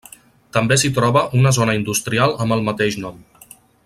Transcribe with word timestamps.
També 0.57 0.77
s'hi 0.83 0.89
troba 0.95 1.23
una 1.41 1.51
zona 1.59 1.75
industrial 1.81 2.35
amb 2.47 2.57
el 2.57 2.65
mateix 2.71 2.99
nom. 3.05 3.25